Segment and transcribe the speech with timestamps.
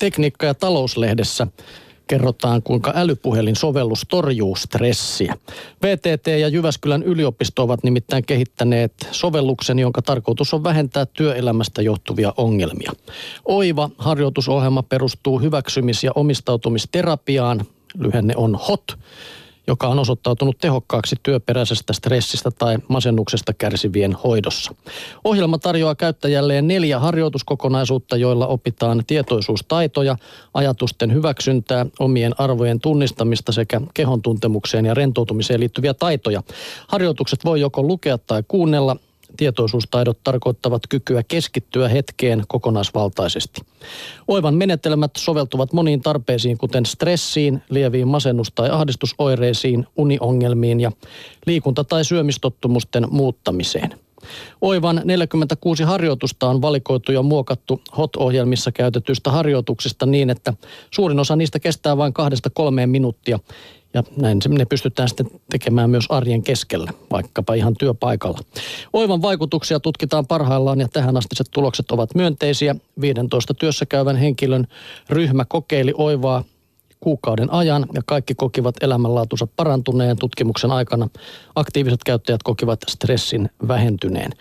[0.00, 1.46] Tekniikka- ja talouslehdessä
[2.06, 5.34] kerrotaan, kuinka älypuhelin-sovellus torjuu stressiä.
[5.82, 12.92] VTT ja Jyväskylän yliopisto ovat nimittäin kehittäneet sovelluksen, jonka tarkoitus on vähentää työelämästä johtuvia ongelmia.
[13.44, 17.64] Oiva harjoitusohjelma perustuu hyväksymis- ja omistautumisterapiaan.
[17.98, 18.98] Lyhenne on HOT
[19.70, 24.74] joka on osoittautunut tehokkaaksi työperäisestä stressistä tai masennuksesta kärsivien hoidossa.
[25.24, 30.16] Ohjelma tarjoaa käyttäjälleen neljä harjoituskokonaisuutta, joilla opitaan tietoisuustaitoja,
[30.54, 36.42] ajatusten hyväksyntää, omien arvojen tunnistamista sekä kehon tuntemukseen ja rentoutumiseen liittyviä taitoja.
[36.88, 38.96] Harjoitukset voi joko lukea tai kuunnella
[39.36, 43.60] Tietoisuustaidot tarkoittavat kykyä keskittyä hetkeen kokonaisvaltaisesti.
[44.28, 50.92] Oivan menetelmät soveltuvat moniin tarpeisiin, kuten stressiin, lieviin masennus- tai ahdistusoireisiin, uniongelmiin ja
[51.46, 53.90] liikunta- tai syömistottumusten muuttamiseen.
[54.60, 60.54] Oivan 46 harjoitusta on valikoitu ja muokattu HOT-ohjelmissa käytetyistä harjoituksista niin, että
[60.90, 63.38] suurin osa niistä kestää vain kahdesta kolmeen minuuttia
[63.94, 68.38] ja näin ne pystytään sitten tekemään myös arjen keskellä, vaikkapa ihan työpaikalla.
[68.92, 72.76] Oivan vaikutuksia tutkitaan parhaillaan ja tähän astiset tulokset ovat myönteisiä.
[73.00, 74.66] 15 työssä käyvän henkilön
[75.08, 76.44] ryhmä kokeili Oivaa
[77.00, 81.08] kuukauden ajan ja kaikki kokivat elämänlaatunsa parantuneen tutkimuksen aikana.
[81.54, 84.32] Aktiiviset käyttäjät kokivat stressin vähentyneen.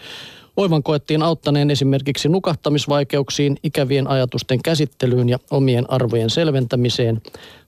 [0.57, 7.21] Oivan koettiin auttaneen esimerkiksi nukahtamisvaikeuksiin, ikävien ajatusten käsittelyyn ja omien arvojen selventämiseen.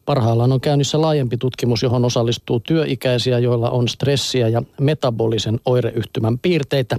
[0.05, 6.97] Parhaillaan on käynnissä laajempi tutkimus, johon osallistuu työikäisiä, joilla on stressiä ja metabolisen oireyhtymän piirteitä.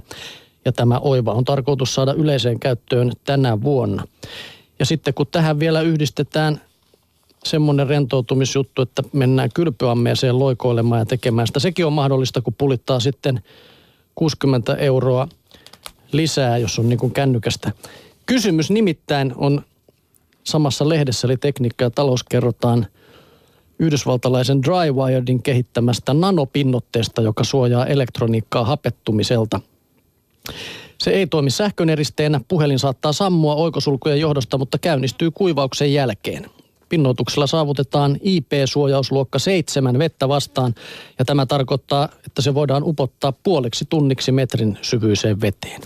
[0.65, 4.07] Ja tämä oiva on tarkoitus saada yleiseen käyttöön tänä vuonna.
[4.79, 6.61] Ja sitten kun tähän vielä yhdistetään
[7.43, 11.59] semmoinen rentoutumisjuttu, että mennään kylpyammeeseen loikoilemaan ja tekemään sitä.
[11.59, 13.43] Sekin on mahdollista, kun pulittaa sitten
[14.15, 15.27] 60 euroa
[16.11, 17.71] lisää, jos on niin kuin kännykästä.
[18.25, 19.61] Kysymys nimittäin on
[20.43, 22.87] samassa lehdessä, eli tekniikka ja talous kerrotaan
[23.79, 29.59] yhdysvaltalaisen Drywiredin kehittämästä nanopinnoitteesta, joka suojaa elektroniikkaa hapettumiselta.
[30.97, 36.45] Se ei toimi sähköneristeenä, puhelin saattaa sammua oikosulkujen johdosta, mutta käynnistyy kuivauksen jälkeen.
[36.89, 40.75] Pinnoituksella saavutetaan IP-suojausluokka 7 vettä vastaan
[41.19, 45.81] ja tämä tarkoittaa, että se voidaan upottaa puoleksi tunniksi metrin syvyiseen veteen.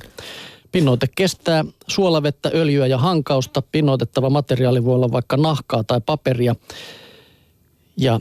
[0.72, 3.62] Pinnoite kestää suolavettä, öljyä ja hankausta.
[3.62, 6.56] Pinnoitettava materiaali voi olla vaikka nahkaa tai paperia.
[7.98, 8.20] Ja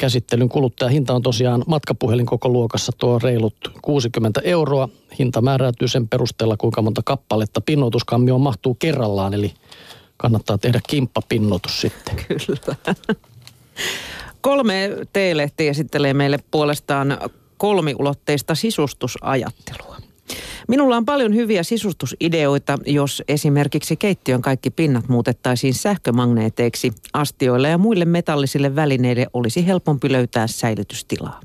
[0.00, 4.88] käsittelyn kuluttajahinta on tosiaan matkapuhelin koko luokassa tuo reilut 60 euroa.
[5.18, 9.54] Hinta määräytyy sen perusteella, kuinka monta kappaletta pinnoituskammioon mahtuu kerrallaan, eli
[10.16, 12.16] kannattaa tehdä kimppapinnotus sitten.
[12.28, 12.96] Kyllä.
[14.40, 17.18] Kolme T-lehti esittelee meille puolestaan
[17.56, 19.95] kolmiulotteista sisustusajattelua.
[20.68, 26.92] Minulla on paljon hyviä sisustusideoita, jos esimerkiksi keittiön kaikki pinnat muutettaisiin sähkömagneeteiksi.
[27.12, 31.40] Astioille ja muille metallisille välineille olisi helpompi löytää säilytystilaa.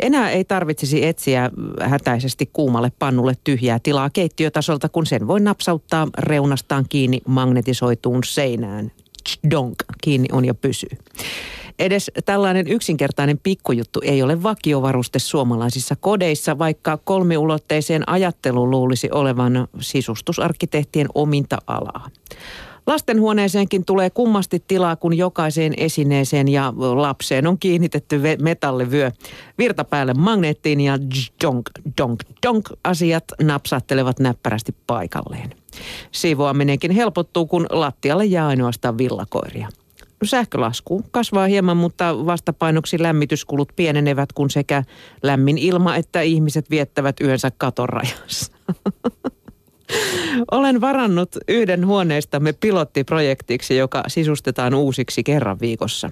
[0.00, 1.50] Enää ei tarvitsisi etsiä
[1.80, 8.92] hätäisesti kuumalle pannulle tyhjää tilaa keittiötasolta, kun sen voi napsauttaa reunastaan kiinni magnetisoituun seinään.
[9.50, 10.98] Donk, kiinni on ja pysyy.
[11.78, 21.06] Edes tällainen yksinkertainen pikkujuttu ei ole vakiovaruste suomalaisissa kodeissa, vaikka kolmiulotteiseen ajatteluun luulisi olevan sisustusarkkitehtien
[21.14, 22.08] ominta alaa.
[22.86, 29.10] Lastenhuoneeseenkin tulee kummasti tilaa, kun jokaiseen esineeseen ja lapseen on kiinnitetty metallivyö.
[29.58, 30.98] Virta päälle magneettiin ja
[31.44, 35.54] donk, donk, donk asiat napsattelevat näppärästi paikalleen.
[36.12, 39.68] Siivoaminenkin helpottuu, kun lattialle jää ainoastaan villakoiria.
[40.26, 44.82] Sähkölasku kasvaa hieman, mutta vastapainoksi lämmityskulut pienenevät, kun sekä
[45.22, 48.52] lämmin ilma että ihmiset viettävät yönsä katorajassa.
[50.50, 56.10] Olen varannut yhden huoneistamme pilottiprojektiksi, joka sisustetaan uusiksi kerran viikossa.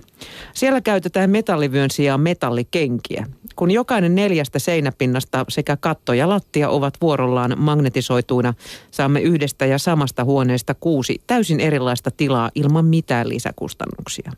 [0.55, 3.27] Siellä käytetään metallivyön sijaan metallikenkiä.
[3.57, 8.55] Kun jokainen neljästä seinäpinnasta sekä katto ja lattia ovat vuorollaan magnetisoituina,
[8.91, 14.33] saamme yhdestä ja samasta huoneesta kuusi täysin erilaista tilaa ilman mitään lisäkustannuksia.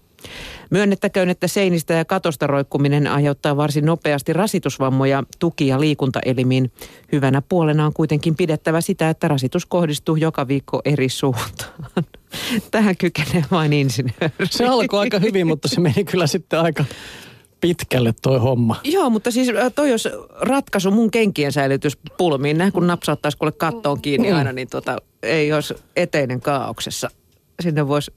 [0.70, 6.72] Myönnettäköön, että seinistä ja katosta roikkuminen aiheuttaa varsin nopeasti rasitusvammoja tuki- ja liikuntaelimiin.
[7.12, 11.72] Hyvänä puolena on kuitenkin pidettävä sitä, että rasitus kohdistuu joka viikko eri suuntaan.
[12.70, 14.46] Tähän kykenee vain insinööri.
[14.50, 16.84] Se alkoi aika hyvin, mutta se meni kyllä sitten aika
[17.60, 18.80] pitkälle toi homma.
[18.84, 20.08] Joo, mutta siis äh, toi jos
[20.40, 25.74] ratkaisu mun kenkien säilytyspulmiin, näin kun napsauttaisi kuule kattoon kiinni aina, niin tota, ei olisi
[25.96, 27.10] eteinen kaauksessa.
[27.60, 28.12] Sinne voisi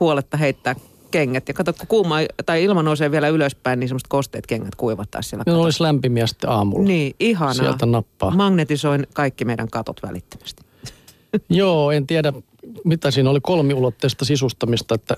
[0.00, 0.74] huoletta heittää
[1.18, 1.48] kengät.
[1.48, 2.16] Ja kato, kun kuuma
[2.46, 5.44] tai ilma nousee vielä ylöspäin, niin semmoiset kosteet kengät kuivattaa siellä.
[5.46, 6.84] Ne olisi lämpimiä sitten aamulla.
[6.84, 7.54] Niin, ihanaa.
[7.54, 8.30] Sieltä nappaa.
[8.30, 10.62] Magnetisoin kaikki meidän katot välittömästi.
[11.48, 12.32] Joo, en tiedä
[12.84, 15.16] mitä siinä oli kolmiulotteista sisustamista, että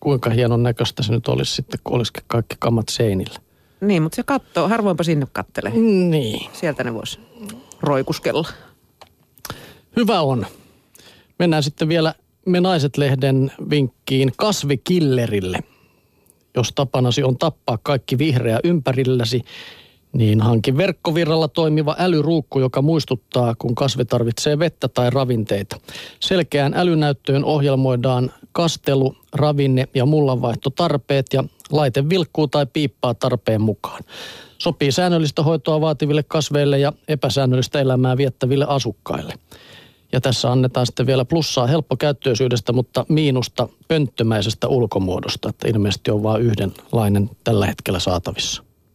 [0.00, 3.38] kuinka hienon näköistä se nyt olisi sitten, kun olisikin kaikki kamat seinillä.
[3.80, 5.72] Niin, mutta se katsoo, harvoinpa sinne kattelee.
[6.10, 6.50] Niin.
[6.52, 7.20] Sieltä ne voisi
[7.80, 8.48] roikuskella.
[9.96, 10.46] Hyvä on.
[11.38, 12.14] Mennään sitten vielä
[12.46, 15.58] Me Naiset-lehden vinkkiin kasvikillerille.
[16.56, 19.42] Jos tapanasi on tappaa kaikki vihreä ympärilläsi,
[20.12, 25.76] niin hankin verkkovirralla toimiva älyruukku, joka muistuttaa, kun kasvi tarvitsee vettä tai ravinteita.
[26.20, 34.02] Selkeään älynäyttöön ohjelmoidaan kastelu, ravinne ja mullanvaihtotarpeet ja laite vilkkuu tai piippaa tarpeen mukaan.
[34.58, 39.34] Sopii säännöllistä hoitoa vaativille kasveille ja epäsäännöllistä elämää viettäville asukkaille.
[40.16, 46.42] Ja tässä annetaan sitten vielä plussaa helppokäyttöisyydestä, mutta miinusta pönttömäisestä ulkomuodosta, että ilmeisesti on vain
[46.42, 48.65] yhdenlainen tällä hetkellä saatavissa.